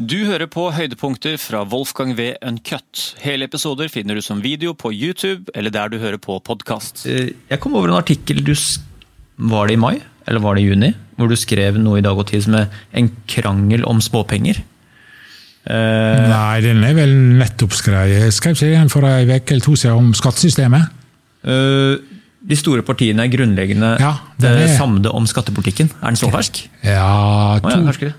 [0.00, 2.30] Du hører på høydepunkter fra Wolfgang V.
[2.46, 3.02] Uncut.
[3.20, 7.02] Hele episoder finner du som video på YouTube eller der du hører på podkast.
[7.06, 8.80] Eh, Jeg kom over en artikkel du sk-
[9.36, 10.00] Var det i mai?
[10.28, 10.94] Eller var det i juni?
[11.16, 14.62] Hvor du skrev noe i Dag og Tid som er en krangel om småpenger.
[15.66, 18.22] Eh, Nei, den er vel nettopp skrevet.
[18.24, 20.88] Jeg skrev ikke den for ei uke eller to siden om skattesystemet.
[21.44, 21.96] eh,
[22.48, 25.90] de store partiene er grunnleggende Ja, er- samde om skattepolitikken.
[26.02, 26.68] Er den så fersk?
[26.82, 28.12] Ja, Å ja, to.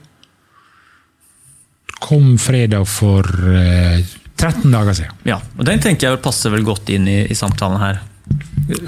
[2.02, 4.02] Kom fredag for eh,
[4.42, 5.20] 13 dager siden.
[5.30, 8.02] Ja, og Den tenker jeg passer vel godt inn i, i samtalen her.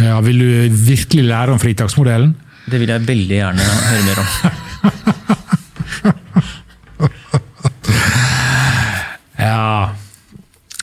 [0.01, 2.33] Ja, vil du virkelig lære om fritaksmodellen?
[2.69, 4.29] Det vil jeg veldig gjerne høre mer om.
[9.43, 9.91] Ja.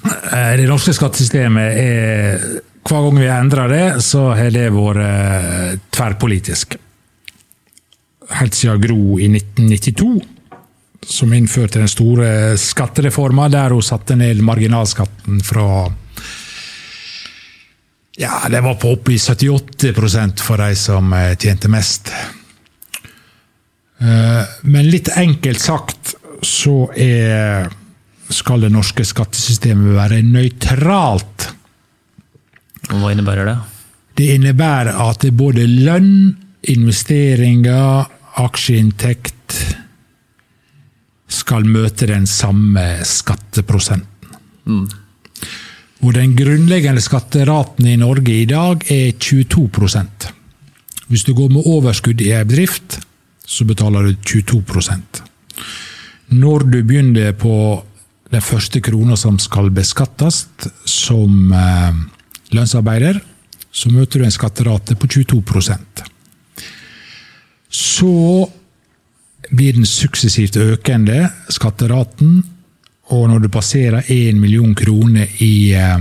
[0.05, 2.43] Eh, Det norske skattesystemet er
[2.85, 6.75] Hver gang vi endrer det, så har det vært eh, tverrpolitisk.
[8.41, 10.21] Helt siden Gro i 1992,
[11.07, 15.91] som innførte den store skattereforma, der hun satte ned marginalskatten fra
[18.21, 19.95] Ja, det var på opp i 78
[20.45, 22.11] for de som eh, tjente mest.
[24.01, 27.71] Eh, Men litt enkelt sagt så er
[28.31, 31.49] skal det norske skattesystemet være nøytralt.
[32.91, 33.57] Hva innebærer det?
[34.21, 36.37] Det innebærer at det både lønn,
[36.71, 38.07] investeringer,
[38.41, 39.57] aksjeinntekt
[41.31, 44.89] skal møte den samme skatteprosenten.
[46.01, 50.29] Og den grunnleggende skatteraten i Norge i dag er 22%
[51.11, 53.01] Hvis du går med overskudd i en bedrift,
[53.45, 54.63] så betaler du 22
[56.29, 57.85] Når du begynner på
[58.31, 60.47] den første krona som skal beskattes
[60.87, 61.95] som eh,
[62.55, 63.19] lønnsarbeider,
[63.73, 66.05] så møter du en skatterate på 22%
[67.71, 68.51] Så
[69.51, 72.43] blir den suksessivt økende, skatteraten,
[73.11, 75.99] og når du passerer 1 million kroner i, eh,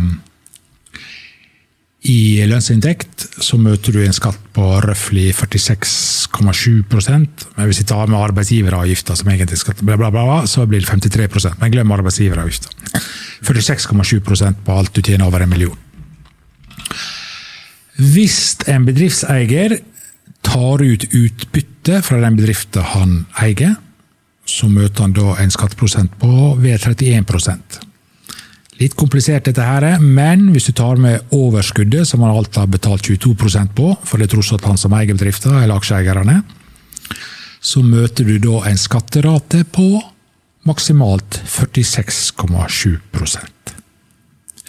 [2.10, 8.20] i lønnsinntekt, så møter du en skatt på røftlig 46,7% Men hvis vi tar med
[8.20, 12.70] arbeidsgiveravgifta, som egentlig bla, bla, bla, bla, så blir det 53% Men glem arbeidsgiveravgifta.
[13.42, 15.78] 46,7 på alt du tjener over en million.
[18.00, 19.80] Hvis en bedriftseier
[20.46, 21.69] tar ut utbytte
[22.06, 23.12] fra den bedriften han
[23.42, 23.74] eier,
[24.50, 27.86] så møter han da en skatteprosent på ved 31%
[28.80, 33.04] Litt komplisert dette her, men hvis du tar med overskuddet, som han alt har betalt
[33.10, 36.38] 22% på, for det er tross alt han som eier bedriften, eller aksjeeierne,
[37.60, 40.00] så møter du da en skatterate på
[40.68, 43.52] maksimalt 46,7%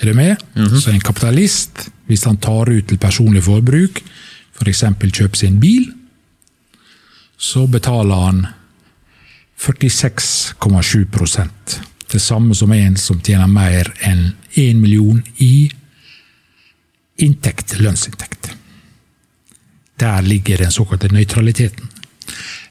[0.01, 0.37] Er du med?
[0.81, 4.03] Så en kapitalist, hvis han tar ut til personlig forbruk,
[4.59, 4.81] f.eks.
[4.81, 5.87] For kjøper sin bil,
[7.41, 8.47] så betaler han
[9.59, 11.49] 46,7
[12.13, 15.71] Det samme som en som tjener mer enn 1 million i
[17.17, 18.51] inntekt, lønnsinntekt.
[20.01, 21.89] Der ligger den såkalte nøytraliteten.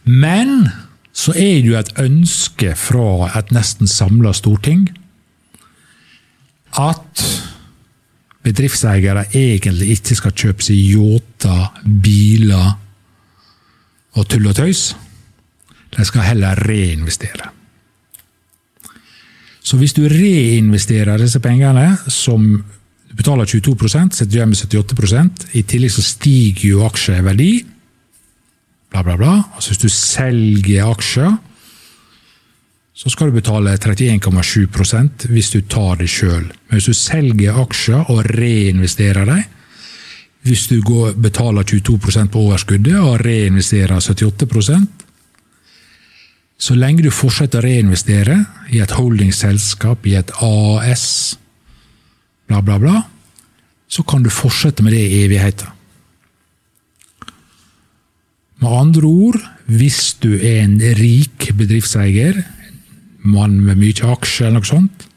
[0.03, 0.69] Men
[1.13, 4.89] så er det jo et ønske fra et nesten samla storting
[6.77, 7.25] at
[8.45, 12.77] bedriftseiere egentlig ikke skal kjøpe seg yachter, biler
[14.17, 14.93] og tull og tøys.
[15.95, 17.51] De skal heller reinvestere.
[19.61, 22.45] Så hvis du reinvesterer disse pengene, som
[23.09, 27.51] du betaler 22% setter du igjen med 78% i tillegg så stiger jo aksjeverdi,
[28.89, 29.35] bla, bla, bla.
[29.53, 31.37] Altså hvis du selger aksjer,
[32.99, 36.49] så skal du betale 31,7% hvis du tar det sjøl.
[36.49, 39.45] Men hvis du selger aksjer og reinvesterer dem,
[40.47, 44.99] hvis du går, betaler 22% på overskuddet og reinvesterer 78%
[46.59, 48.35] så lenge du fortsetter å reinvestere
[48.75, 51.05] i et holdingselskap, i et AS,
[52.51, 52.95] bla, bla, bla,
[53.87, 55.71] så kan du fortsette med det i evigheten.
[58.59, 59.39] Med andre ord,
[59.71, 62.41] hvis du er en rik bedriftseier,
[63.23, 65.07] mann med mye aksjer eller noe sånt,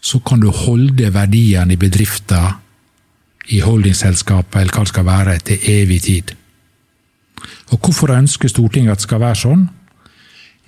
[0.00, 2.56] så kan du holde verdiene i bedriften
[3.54, 6.34] i holdingselskapet eller hva det skal være, til evig tid.
[7.72, 9.66] Og Hvorfor ønsker Stortinget at det skal være sånn?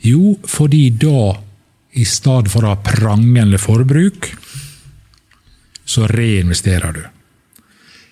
[0.06, 1.34] Jo, fordi da,
[2.00, 4.30] i stedet for å ha prangende forbruk,
[5.84, 7.02] så reinvesterer du.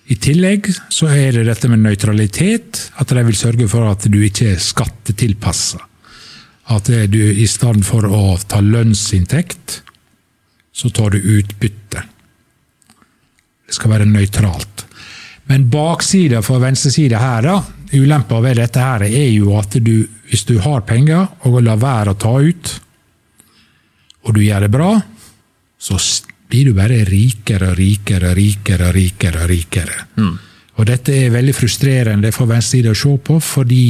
[0.08, 4.18] I tillegg så er det dette med nøytralitet, at de vil sørge for at du
[4.24, 5.80] ikke er skattetilpassa.
[6.72, 9.82] At du i stedet for å ta lønnsinntekt,
[10.72, 12.04] så tar du utbytte.
[13.68, 14.84] Det skal være nøytralt.
[15.48, 17.58] Men baksida for venstresida her, da,
[17.96, 22.12] ulempa ved dette her er jo at du, hvis du har penger og lar være
[22.12, 22.74] å ta ut,
[24.28, 24.90] og du gjør det bra,
[25.78, 25.96] så
[26.48, 29.44] blir du bare rikere og rikere og rikere og rikere.
[29.44, 30.04] Og rikere.
[30.78, 33.84] Og dette er veldig frustrerende for venstresida å se på, fordi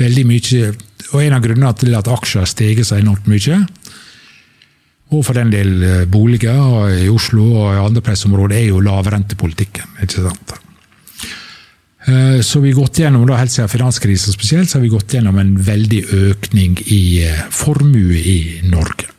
[0.00, 0.74] veldig mye
[1.14, 3.58] Og en av grunnene til at aksjer har steget så enormt mye,
[5.12, 9.98] og for den del eh, boliger i Oslo og i andre pressområder, er jo lavrentepolitikken.
[10.02, 10.54] ikke sant?
[12.08, 15.14] Eh, Så vi har gått gjennom, da, helt siden finanskrisen spesielt, så har vi gått
[15.14, 19.10] gjennom en veldig økning i eh, formue i Norge.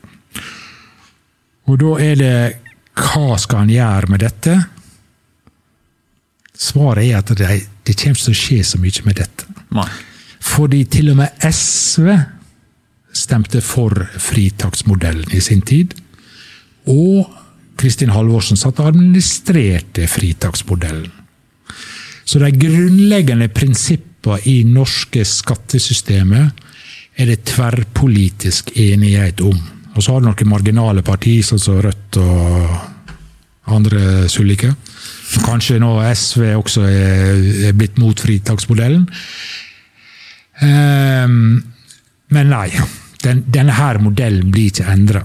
[1.66, 2.36] Og da er det
[2.96, 4.54] Hva skal han gjøre med dette?
[6.56, 7.48] Svaret er at det,
[7.84, 9.48] det kommer til å skje så mye med dette.
[9.76, 9.90] Nei.
[10.46, 12.08] Fordi til og med SV
[13.16, 15.96] stemte for fritaksmodellen i sin tid.
[16.92, 17.30] Og
[17.80, 21.12] Kristin Halvorsen satt og administrerte fritaksmodellen.
[22.26, 26.64] Så de grunnleggende prinsippene i norske skattesystemet
[27.16, 29.60] er det tverrpolitisk enighet om.
[29.96, 32.96] Og så har du noen marginale partier, sånn som Rødt og
[33.76, 34.74] andre sullike.
[35.46, 39.06] Kanskje nå SV også er, blitt mot fritaksmodellen.
[40.66, 41.64] Ehm,
[42.34, 42.70] men nei,
[43.26, 45.24] den, denne her modellen blir ikke endra.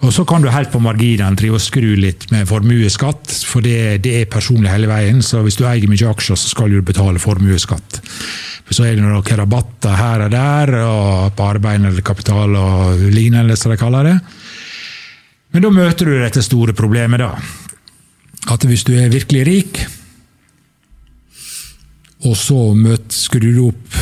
[0.00, 4.00] Og så kan du helt på marginene drive og skru litt med formuesskatt, for det,
[4.06, 5.20] det er personlig hele veien.
[5.24, 8.00] Så hvis du eier mye aksjer, så skal du betale formuesskatt.
[8.70, 13.58] Så er det noen rabatter her og der, og på arbeid eller kapital og lignende,
[13.58, 14.16] som de kaller det.
[15.50, 17.34] Men da møter du dette store problemet, da.
[18.54, 19.80] At hvis du er virkelig rik,
[22.28, 24.00] og så møter, skrur du opp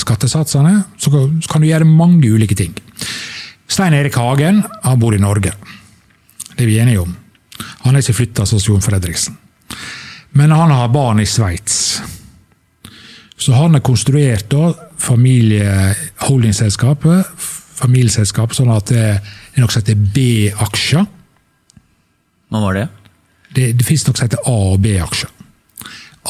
[0.00, 1.10] skattesatsene, så
[1.48, 2.74] kan, du gjøre mange ulike ting.
[3.68, 5.52] Stein Erik Hagen han bor i Norge.
[6.56, 7.16] Det er vi enige om.
[7.84, 9.34] Han er ikke flytta som Jon Fredriksen.
[10.36, 12.02] Men han har barn i Sveits.
[13.36, 17.26] Så han har konstruert da familieholdingselskapet,
[17.76, 19.20] familieselskap, sånn at det er
[19.60, 21.04] noe som heter B-aksjer.
[22.52, 22.86] Hva var det?
[23.56, 25.30] Det, det finnes noe som heter A- og B-aksjer.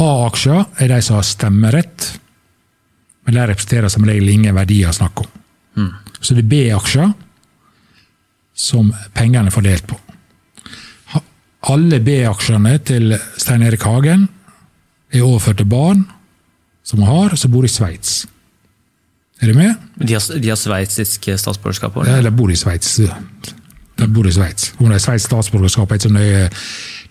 [0.03, 1.99] A-aksjer er de som har stemmerett,
[3.27, 5.91] men de representerer som regel ingen verdier å snakke om.
[6.21, 7.13] Så det er B-aksjer
[8.57, 9.99] som pengene er fordelt på.
[11.67, 14.29] Alle B-aksjene til Stein Erik Hagen
[15.11, 16.07] er overført til barn
[16.87, 18.25] som hun har, som bor i Sveits.
[19.43, 19.75] Er du med?
[19.99, 21.97] De har, de har sveitsisk statsborgerskap?
[21.97, 22.17] eller?
[22.17, 22.95] Ja, de bor i Sveits.
[23.97, 24.71] De bor i Sveits.
[24.79, 26.47] Om det er Sveits statsborgerskap, er ikke så nøye.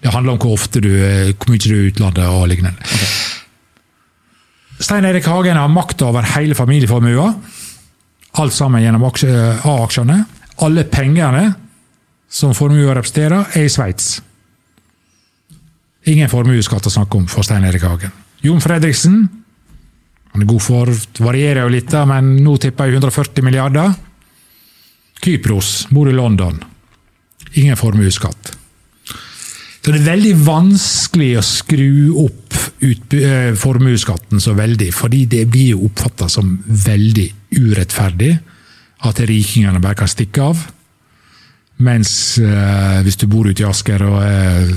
[0.02, 2.94] Det handler om hvor ofte du, hvor mye du er i utlandet og lignende.
[4.80, 7.38] Stein Erik Hagen har makt over hele familieformuen.
[8.36, 10.18] Alt sammen gjennom A-aksjene.
[10.66, 11.54] Alle pengene
[12.30, 14.20] som formuen representerer, er i Sveits.
[16.12, 18.12] Ingen formuesskatt å snakke om for Stein Erik Hagen.
[18.44, 19.24] Jon Fredriksen
[20.36, 20.90] han er god for
[21.24, 23.94] varierer jo litt, men nå tipper jeg 140 milliarder.
[25.24, 26.58] Kypros, bor i London.
[27.56, 28.52] Ingen formuesskatt.
[29.80, 31.88] Så det er veldig vanskelig å skru
[32.26, 32.45] opp eh,
[33.60, 38.32] formuesskatten så veldig, fordi det blir jo oppfatta som veldig urettferdig
[39.06, 40.64] at rikingene bare kan stikke av.
[41.86, 44.70] Mens eh, hvis du bor ute i Asker og er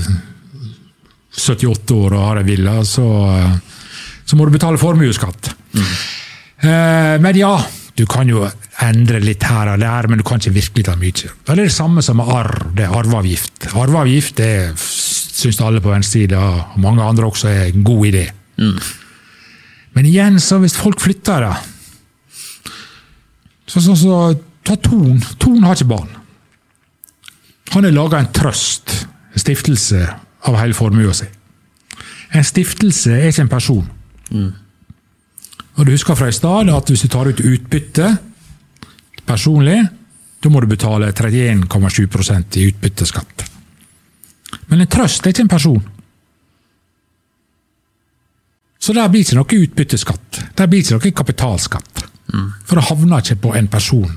[1.39, 3.07] 78 år og har en villa, så,
[3.37, 3.85] eh,
[4.27, 5.53] så må du betale formuesskatt.
[6.59, 7.53] Eh, men ja,
[7.95, 8.43] du kan jo
[8.83, 11.31] endre litt her og der, men du kan ikke virkelig ta mye.
[11.31, 12.69] Det er det samme som med arv.
[12.75, 13.71] Det er arveavgift.
[13.71, 14.51] Arveavgift det
[15.39, 18.25] syns alle på venstresida og mange andre også er en god idé.
[19.95, 21.53] Men igjen, så hvis folk flytter, da
[23.69, 24.13] så, så, så
[24.69, 25.17] Ta Ton.
[25.41, 26.09] Ton har ikke barn.
[27.73, 28.91] Han har laga en trøst,
[29.33, 30.01] en stiftelse,
[30.45, 31.25] av hele formua si.
[32.37, 33.87] En stiftelse er ikke en person.
[35.79, 38.11] Og du husker fra i stad at hvis du tar ut utbytte
[39.25, 39.79] personlig,
[40.43, 43.48] da må du betale 31,7 i utbytteskatt.
[44.69, 45.83] Men en trøst er ikke en person.
[48.79, 50.41] Så der blir ikke noe utbytteskatt.
[50.55, 52.05] Der blir ikke noe kapitalskatt.
[52.65, 54.09] For det havner ikke på en person.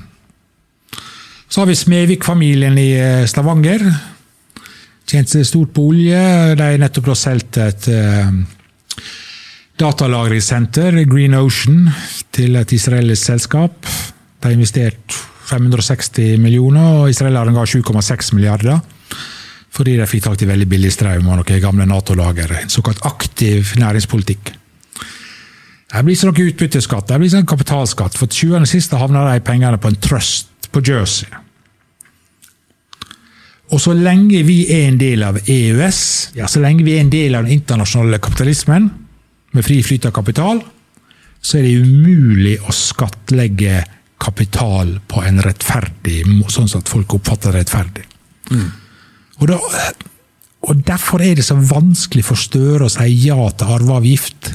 [1.49, 3.83] Så har vi Smevik-familien i eh, Stavanger.
[5.09, 6.21] Tjent seg stort på olje.
[6.57, 8.31] De har nettopp solgt et eh,
[9.81, 11.91] datalagringssenter, Green Ocean,
[12.33, 13.85] til et israelsk selskap.
[13.85, 15.19] De har investert
[15.49, 18.79] 560 millioner, og israelerne ga 7,6 milliarder.
[19.73, 22.51] Fordi de fikk tak i veldig billig strøm og noen gamle Nato-lager.
[22.61, 24.53] En såkalt aktiv næringspolitikk.
[25.93, 28.17] Det blir ikke noe utbytteskatt, det blir ikke en kapitalskatt.
[28.17, 31.29] For til sjuende og sist havner de pengene på en trust på Jersey.
[33.73, 36.01] Og så lenge vi er en del av EØS,
[36.37, 38.89] ja, så lenge vi er en del av den internasjonale kapitalismen,
[39.53, 40.61] med fri flyt av kapital,
[41.41, 43.81] så er det umulig å skattlegge
[44.21, 46.21] kapital på en rettferdig
[46.53, 48.05] sånn at folk oppfatter det rettferdig.
[49.43, 49.59] Og, da,
[50.63, 54.53] og Derfor er det så vanskelig for Støre å si ja til arveavgift.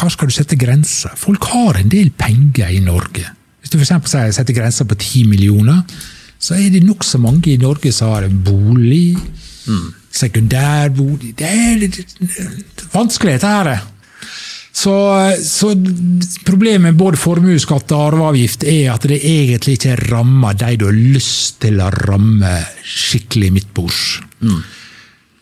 [0.00, 1.12] Hva skal du sette grenser?
[1.20, 3.26] Folk har en del penger i Norge.
[3.60, 4.08] Hvis du f.eks.
[4.34, 5.84] setter grenser på 10 millioner,
[6.40, 9.18] så er det nokså mange i Norge som har en bolig,
[10.10, 13.84] sekundærbolig Det er litt vanskelig, dette her.
[14.80, 14.94] Så,
[15.44, 15.72] så
[16.46, 20.96] problemet med både formuesskatt og arveavgift er at det egentlig ikke rammer de du har
[20.96, 22.52] lyst til å ramme
[22.86, 24.04] skikkelig midtbords.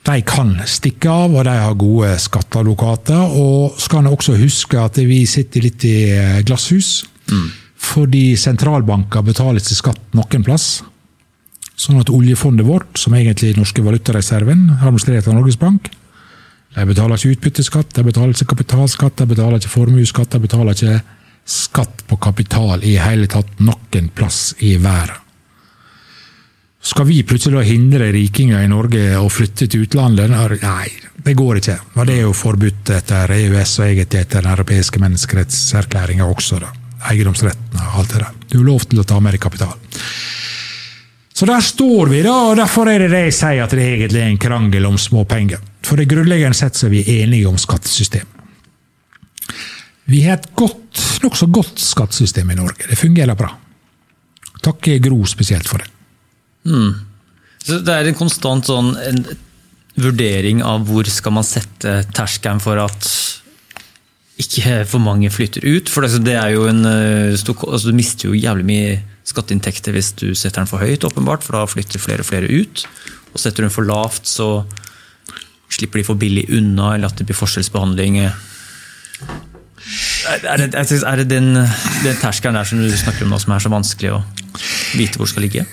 [0.09, 3.39] De kan stikke av, og de har gode skatteadvokater.
[3.39, 5.97] Og skal en også huske at vi sitter litt i
[6.49, 7.05] glasshus.
[7.29, 7.67] glasshus.
[7.79, 10.81] Fordi sentralbanker betaler ikke skatt noen plass.
[11.79, 15.93] Sånn at oljefondet vårt, som egentlig er norske valutareserven, administrert av Norges Bank,
[16.75, 21.01] de betaler ikke utbytteskatt, de betaler ikke kapitalskatt, de betaler ikke formuesskatt, de betaler ikke
[21.49, 25.25] skatt på kapital i hele tatt noen plass i verden.
[26.89, 30.31] Skal vi plutselig hindre rikinger i Norge å flytte til utlandet?
[30.63, 30.87] Nei,
[31.27, 31.75] det går ikke.
[31.99, 36.61] Det er jo forbudt etter EØS og egentlig etter den europeiske menneskerettserklæringa også.
[36.63, 36.71] da.
[37.11, 38.39] Eiendomsretten og alt det der.
[38.47, 39.75] Du har lov til å ta med deg kapital.
[41.39, 44.19] Så der står vi, da, og derfor er det det jeg sier at det egentlig
[44.19, 45.61] er en krangel om småpenger.
[45.87, 48.27] For det grunnleggende sett så er vi enige om skattesystem.
[50.11, 52.89] Vi har et godt, nokså godt skattesystem i Norge.
[52.91, 53.53] Det fungerer bra.
[54.67, 55.87] Takker Gro spesielt for det.
[57.63, 59.23] Så det er en konstant sånn en
[59.95, 63.13] vurdering av hvor skal man sette terskelen for at
[64.39, 65.91] ikke for mange flytter ut.
[65.91, 70.31] For det er jo en eh, altså Du mister jo jævlig mye skatteinntekter hvis du
[70.35, 72.87] setter den for høyt, åpenbart, for da flytter flere og flere ut.
[73.35, 74.65] Og setter du den for lavt, så
[75.69, 78.23] slipper de for billig unna, eller at det blir forskjellsbehandling.
[78.25, 78.33] Er
[80.29, 81.55] er det, er det den,
[82.05, 84.23] den terskelen der som du snakker om nå, som er så vanskelig å
[84.97, 85.67] vite hvor skal ligge?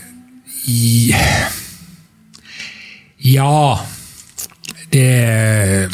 [3.25, 3.79] Ja
[4.91, 5.89] Det,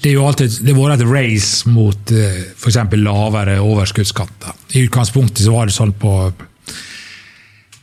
[0.00, 2.12] det er jo alltid det har vært et race mot
[2.56, 2.78] f.eks.
[2.96, 4.56] lavere overskuddsskatter.
[4.72, 6.14] I utgangspunktet så var det sånn på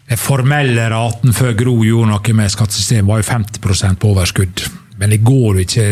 [0.07, 4.63] Den formelle raten før Gro gjorde noe med skattesystemet, var jo 50% på overskudd.
[4.97, 5.87] Men det går jo ikke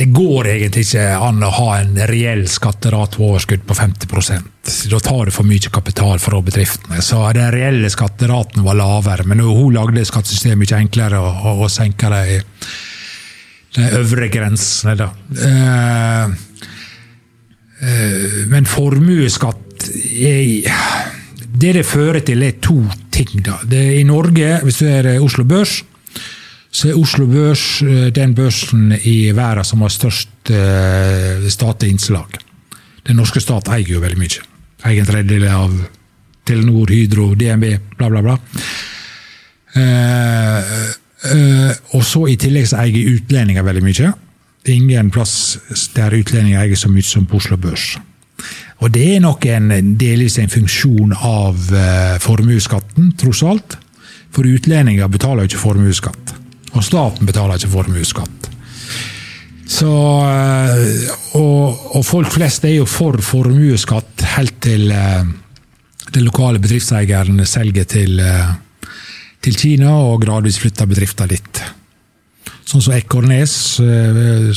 [0.00, 5.00] det går egentlig ikke an å ha en reell skatterat på overskudd på 50% Da
[5.04, 7.02] tar du for mye kapital fra bedriftene.
[7.04, 11.72] Så den reelle skatteraten var lavere, men hun lagde skattesystemet mye enklere å, og, og
[11.74, 12.40] senka de,
[13.76, 14.96] de øvre grensene.
[14.98, 15.10] Da.
[15.46, 16.24] Eh,
[17.80, 19.66] eh, men formuesskatt
[21.60, 23.44] Det det fører til, er to ting.
[23.44, 23.58] Da.
[23.76, 25.82] I Norge, hvis du er Oslo Børs,
[26.70, 30.28] så er Oslo Børs eh, den børsen i verden som har størst
[31.48, 32.38] statlig innslag.
[33.06, 34.44] Den norske stat eier jo veldig mye.
[34.84, 35.74] Eier en tredjedel av
[36.44, 38.36] Telenor, Hydro, DNB, bla, bla, bla.
[41.28, 44.12] Eh, og så i tillegg så eier utlendinger veldig mye.
[44.60, 45.34] Det er ingen plass
[45.96, 47.94] der utlendinger eier så mye som på Oslo Børs.
[48.80, 53.76] Og det er nok en, delvis en funksjon av uh, formuesskatten, tross alt.
[54.32, 56.32] For utlendinger betaler jo ikke formuesskatt.
[56.72, 58.48] Og staten betaler ikke formuesskatt.
[59.70, 59.90] Så,
[60.26, 65.22] eh, og, og, folk flest er jo for formuesskatt helt til uh,
[66.10, 68.50] den lokale bedriftseieren selger til, eh,
[69.40, 71.62] til Kina og gradvis flytta bedriften litt.
[72.68, 73.54] Sånn som Ekornes,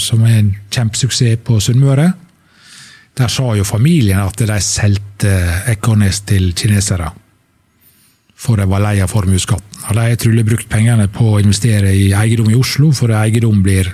[0.01, 2.11] som er en kjempesuksess på Sunnmøre.
[3.17, 5.33] Der sa jo familien at de solgte
[5.71, 7.11] Ekornes til kinesere
[8.43, 9.83] for de var lei av formuesskatten.
[9.93, 13.89] De har trolig brukt pengene på å investere i eiendom i Oslo, for eiendom blir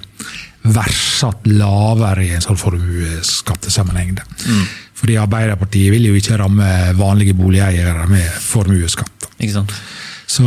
[0.70, 4.18] verdsatt lavere i en sånn formuesskattesammenheng.
[4.18, 4.66] Mm.
[5.00, 9.30] Fordi Arbeiderpartiet vil jo ikke ramme vanlige boligeiere med formuesskatt.
[9.38, 9.76] Ikke sant?
[10.30, 10.46] Så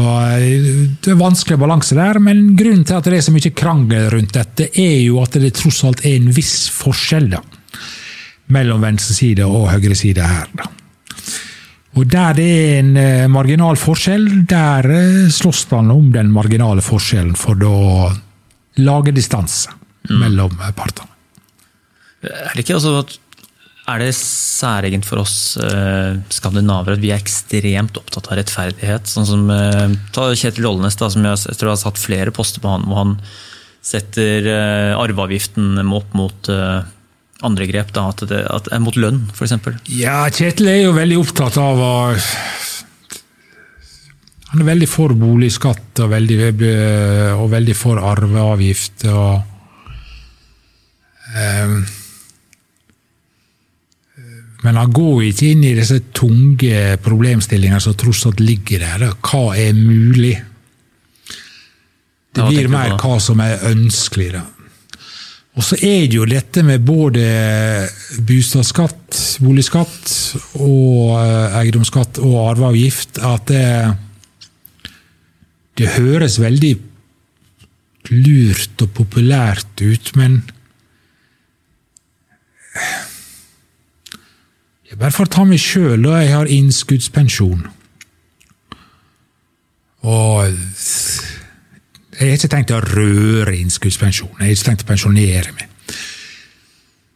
[1.03, 4.37] Det er vanskelig balanse der, men grunnen til at det er så mye krangel rundt
[4.37, 7.41] dette, er jo at det tross alt er en viss forskjell da,
[8.55, 10.47] mellom venstreside og høyreside her.
[10.55, 10.71] da.
[11.99, 16.85] Og der det er en eh, marginal forskjell, der eh, slåss man om den marginale
[16.85, 17.81] forskjellen for å
[18.81, 19.75] lage distanse
[20.09, 20.15] mm.
[20.23, 21.11] mellom eh, partene.
[22.23, 23.19] Er det ikke altså at
[23.91, 29.09] er det særegent for oss eh, skandinaver at vi er ekstremt opptatt av rettferdighet?
[29.11, 32.63] Sånn som eh, Ta Kjetil Olnes, da, som jeg, jeg tror har satt flere poster
[32.63, 33.17] på han, hvor han
[33.83, 36.51] setter eh, arveavgiften opp mot
[37.43, 39.57] andre grep, da, at det at er mot lønn, f.eks.?
[39.91, 41.95] Ja, Kjetil er jo veldig opptatt av å
[44.53, 46.39] Han er veldig for boligskatt og veldig,
[47.35, 49.09] og veldig for arveavgift.
[49.11, 49.43] og
[51.35, 51.83] um,
[54.63, 59.09] Men han går ikke inn i disse tunge problemstillingene som tross alt ligger der.
[59.19, 60.37] Hva er mulig?
[62.33, 64.31] Det blir mer hva som er ønskelig.
[64.39, 64.45] da.
[65.53, 67.25] Og så er det jo dette med både
[68.25, 70.15] boligskatt, boligskatt
[70.65, 73.67] og eh, eiendomsskatt og arveavgift at det,
[75.77, 76.73] det høres veldig
[78.13, 80.41] lurt og populært ut, men
[85.11, 86.21] Får ta meg sjøl, da.
[86.23, 87.65] Jeg har innskuddspensjon.
[90.03, 90.47] Og
[92.19, 94.31] jeg har ikke tenkt å røre innskuddspensjon.
[94.39, 95.69] Jeg har ikke tenkt å pensjonere meg.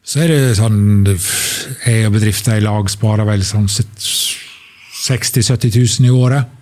[0.07, 3.97] Så er det sånn Jeg og bedriften i lag sparer vel sånn 60
[5.07, 6.52] 000-70 000 i året.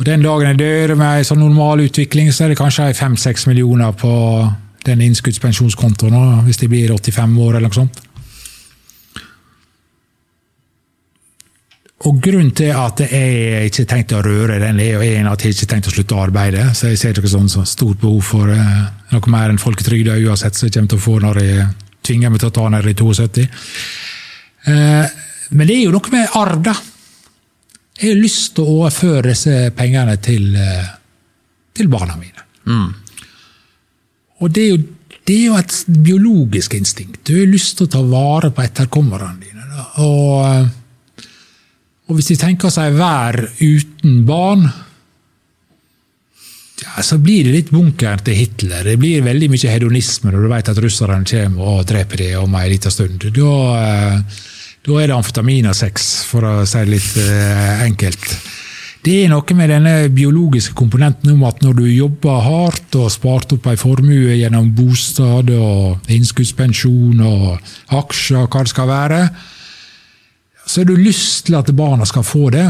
[0.00, 3.48] Og Den dagen jeg dør med en sånn normal utvikling, så er det kanskje 5-6
[3.50, 4.12] millioner på
[4.86, 8.00] den innskuddspensjonskontoen hvis de blir 85 år eller noe sånt.
[12.08, 15.52] Og Grunnen til at jeg ikke tenkte å røre den, er jo en at jeg
[15.52, 16.62] ikke tenkte å slutte å arbeide.
[16.76, 20.56] Så jeg ser ikke sånn så stort behov for eh, noe mer enn folketrygda uansett,
[20.56, 21.66] som jeg kommer til å få når jeg
[22.08, 23.44] tvinger meg til å ta den i 72.
[24.72, 25.18] Eh,
[25.50, 26.76] Men det er jo noe med arv, da.
[28.00, 30.88] Jeg har lyst til å overføre disse pengene til, eh,
[31.76, 32.46] til barna mine.
[34.40, 37.20] Og det er, jo, det er jo et biologisk instinkt.
[37.28, 39.66] Du har lyst til å ta vare på etterkommerne dine.
[39.68, 39.84] Da.
[40.06, 40.70] Og,
[42.10, 44.64] og hvis de tenker seg vær uten barn,
[46.80, 48.82] ja, så blir det litt bunkeren til Hitler.
[48.82, 52.56] Det blir veldig mye hedonisme når du vet at russerne kommer og dreper deg om
[52.56, 53.28] en liten stund.
[53.36, 54.40] Da, eh,
[54.88, 58.26] da er det amfetamin og sex, for å si det litt eh, enkelt.
[59.00, 63.54] Det er noe med denne biologiske komponenten om at når du jobber hardt og spart
[63.54, 69.22] opp ei formue gjennom bostad og innskuddspensjon og aksjer, hva det skal være,
[70.70, 72.66] så har du lyst til at barna skal få det.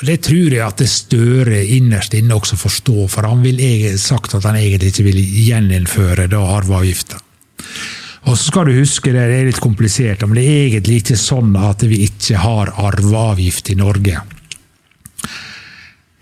[0.00, 3.60] Og Det tror jeg at det Støre innerst inne også forstår, for han vil
[4.00, 7.20] sagt at han egentlig ikke vil gjeninnføre da arveavgifta.
[8.28, 11.54] Og så skal du huske, det er litt komplisert, men det er egentlig ikke sånn
[11.56, 14.24] at vi ikke har arveavgift i Norge.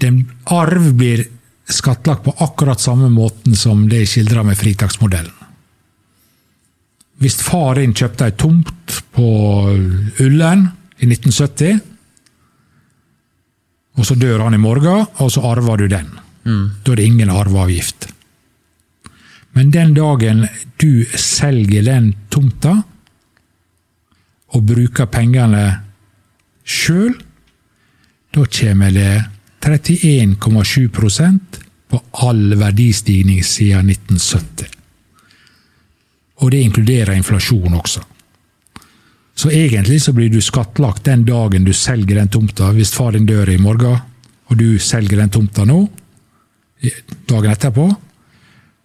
[0.02, 1.24] Den arv blir
[1.68, 5.37] skattlagt på akkurat samme måten som det er skildra med fritaksmodellen.
[7.18, 9.28] Hvis far din kjøpte ei tomt på
[10.22, 10.68] Ullern
[11.02, 11.80] i 1970,
[13.98, 16.12] og så dør han i morgen, og så arver du den.
[16.84, 18.06] Da er det ingen arveavgift.
[19.58, 20.46] Men den dagen
[20.78, 22.76] du selger den tomta,
[24.48, 25.64] og bruker pengene
[26.64, 27.18] sjøl,
[28.32, 29.24] da kommer det
[29.66, 34.77] 31,7% på all verdistigning siden 1970.
[36.38, 38.02] Og det inkluderer inflasjon også.
[39.38, 42.72] Så egentlig så blir du skattlagt den dagen du selger den tomta.
[42.74, 44.00] Hvis far din dør i morgen,
[44.48, 45.84] og du selger den tomta nå,
[47.28, 47.86] dagen etterpå,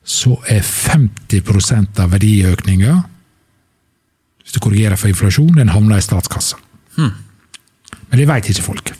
[0.04, 2.96] så er 50% av verdiøkninga,
[4.44, 6.60] hvis du korrigerer for inflasjon, den havner i statskassa.
[7.00, 8.92] Men det veit ikke folk.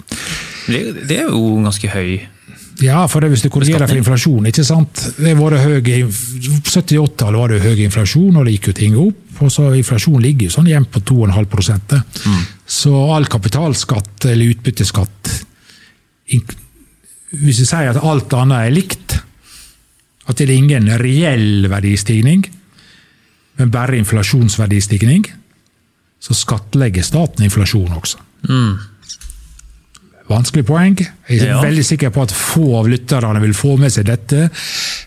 [0.66, 2.16] Det, det er jo ganske høy.
[2.82, 5.02] Ja, for det, hvis du korrigerer for inflasjon, ikke sant?
[5.20, 9.42] Det var det høy, 70-80-tallet var det høy inflasjon, og det gikk jo ting opp.
[9.46, 12.42] og så Inflasjon ligger jo sånn jevnt på 2,5 mm.
[12.66, 15.32] Så all kapitalskatt eller utbytteskatt
[16.34, 19.18] Hvis vi sier at alt annet er likt,
[20.26, 22.46] at det er ingen reell verdistigning,
[23.60, 25.28] men bare inflasjonsverdistigning,
[26.24, 28.22] så skattlegger staten inflasjon også.
[30.30, 30.96] Vanskelig poeng.
[31.30, 31.62] Jeg er Ja.
[31.62, 34.50] veldig sikker på at få av lytterne vil få med seg dette,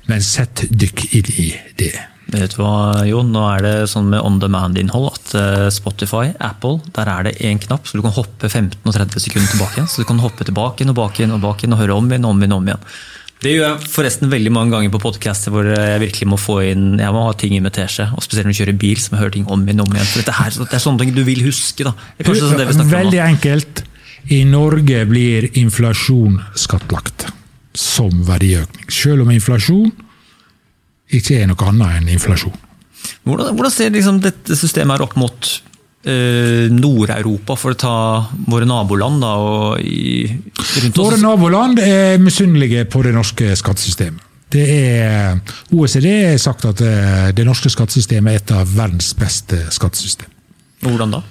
[0.09, 1.95] men sett dykk inn i det.
[2.29, 3.31] Vet du hva, Jon?
[3.33, 7.61] Nå er det sånn med on demand-innhold at eh, Spotify, Apple, der er det én
[7.63, 9.77] knapp, så du kan hoppe 15 og 30 sekunder tilbake.
[9.79, 9.89] igjen.
[9.89, 12.11] Så du kan hoppe tilbake igjen og bak igjen og bak igjen og høre om
[12.11, 12.53] igjen og om igjen.
[12.59, 12.83] om igjen.
[13.45, 16.97] Det gjør jeg forresten veldig mange ganger på podkaster hvor jeg virkelig må få inn
[16.99, 18.09] jeg må ha ting i med teskje.
[18.17, 19.95] Og spesielt når du kjører bil, så må jeg høre ting om igjen og om
[19.95, 20.09] igjen.
[20.09, 21.85] For dette her, det er sånne ting du vil huske.
[21.85, 21.93] da.
[22.19, 23.83] Det er sånn Veldig enkelt.
[24.29, 27.29] I Norge blir inflasjon skattlagt
[27.77, 28.89] som verdiøkning.
[28.91, 29.93] Selv om inflasjon
[31.15, 32.57] ikke er noe annet enn inflasjon.
[33.27, 35.51] Hvordan, hvordan ser liksom dette systemet her opp mot
[36.03, 37.97] eh, Nord-Europa, for å ta
[38.51, 39.35] våre naboland da,
[39.79, 40.27] i,
[40.97, 44.25] Våre naboland er misunnelige på det norske skattesystemet.
[44.51, 45.39] Det er,
[45.75, 50.31] OECD har sagt at eh, det norske skattesystemet er et av verdens beste skattesystem.
[50.83, 51.23] Hvordan da?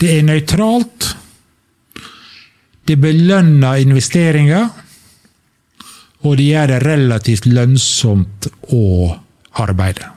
[0.00, 1.12] Det er nøytralt.
[2.88, 4.68] Det belønner investeringer.
[6.26, 8.84] Og det gjør det relativt lønnsomt å
[9.62, 10.08] arbeide.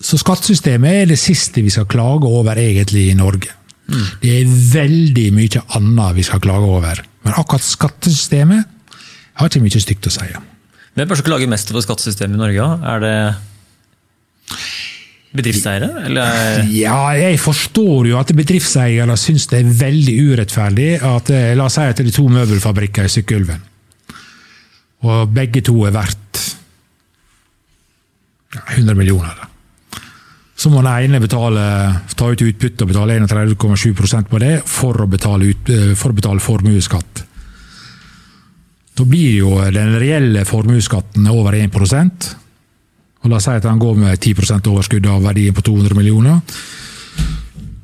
[0.00, 3.50] Så skattesystemet er det siste vi skal klage over egentlig i Norge.
[4.22, 7.02] Det er veldig mye annet vi skal klage over.
[7.26, 8.94] Men akkurat skattesystemet
[9.40, 10.28] har ikke mye stygt å si.
[10.30, 12.68] Hvem er det som klager mest over skattesystemet i Norge?
[12.92, 13.16] Er det
[15.36, 15.90] bedriftseiere?
[16.06, 16.64] Eller?
[16.74, 21.78] Ja, jeg forstår jo at bedriftseiere syns det er veldig urettferdig at eh, La oss
[21.78, 23.62] si at det er to møbelfabrikker i Sykkylven.
[25.06, 26.42] Og begge to er verdt
[28.74, 29.46] 100 millioner.
[30.60, 31.62] Så må den ene betale,
[32.18, 36.42] ta ut utbytte og betale 31,7% på det for å betale, ut, eh, for betale
[36.42, 37.24] formuesskatt.
[38.98, 41.70] Da blir jo den reelle formuesskatten over 1
[43.20, 46.40] og La oss si at han går med 10% overskudd av verdien på 200 millioner.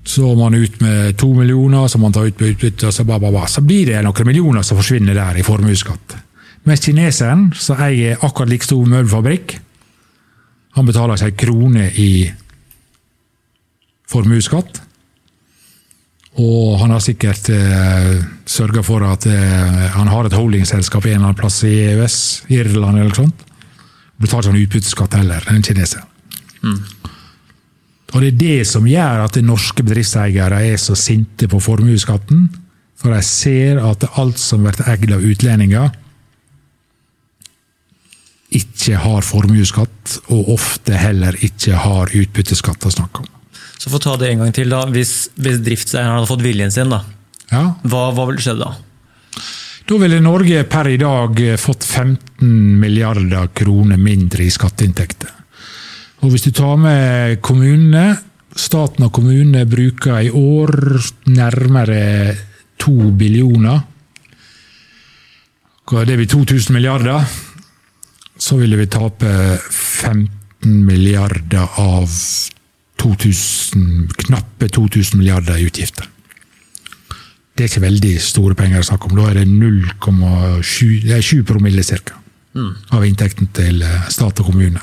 [0.07, 3.65] Så må han ut med 2 millioner, så må han ta ut utbytte, så, så
[3.67, 6.17] blir det noen millioner som forsvinner der i formuesskatt.
[6.67, 9.59] Mens kineseren, som eier akkurat like stor møbelfabrikk,
[10.77, 12.11] han betaler seg krone i
[14.11, 14.83] formuesskatt.
[16.43, 18.11] Og han har sikkert eh,
[18.45, 22.19] sørga for at eh, han har et holdingselskap en eller annen plass i EØS,
[22.53, 23.46] Irland eller noe sånt.
[24.23, 26.09] Betaler han utbytteskatt heller, den kineseren.
[26.63, 26.79] Mm.
[28.15, 32.47] Og det er det som gjør at de norske bedriftseiere er så sinte på formuesskatten.
[32.97, 35.91] For de ser at alt som blir eid av utlendinger,
[38.57, 43.33] ikke har formuesskatt, og ofte heller ikke har utbytteskatt å snakke om.
[43.77, 44.85] Så for å ta det en gang til, da.
[44.89, 47.03] Hvis bedriftseieren hadde fått viljen sin, da,
[47.51, 47.65] ja.
[47.83, 48.71] hva, hva ville skjedd da?
[49.87, 55.31] Da ville Norge per i dag fått 15 milliarder kroner mindre i skatteinntekter.
[56.27, 58.17] Og hvis du tar med kommunene
[58.57, 60.71] Staten og kommunene bruker i år
[61.29, 62.33] nærmere
[62.81, 63.83] to billioner.
[65.87, 67.21] Det blir 2000 milliarder
[68.39, 70.29] så ville vi tape 15
[70.85, 72.11] milliarder av
[73.01, 76.09] 2000, knappe 2000 milliarder i utgifter.
[77.57, 79.17] Det er ikke veldig store penger å snakke om.
[79.17, 82.23] Da er det 0,7 promille ca.
[82.57, 82.71] Mm.
[82.97, 84.81] av inntekten til eh, stat og kommune.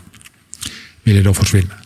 [1.08, 1.80] Vil det da forsvinne.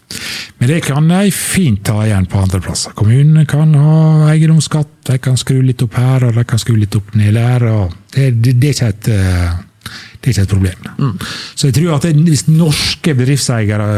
[0.60, 2.95] Men det kan de fint ta igjen på andre plasser.
[2.97, 6.95] Kommunene kan ha eiendomsskatt, de kan skru litt opp her og de kan skru litt
[6.97, 7.67] opp ned der.
[8.13, 9.56] Det, det, det, er et eh,
[9.88, 10.89] det er ikke et problem.
[10.97, 11.13] Mm.
[11.56, 13.89] Så jeg tror at hvis norske bedriftseiere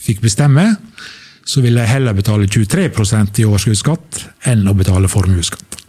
[0.00, 0.70] fikk bestemme,
[1.44, 5.79] så ville de heller betale 23% i overskuddsskatt enn å betale formuesskatt.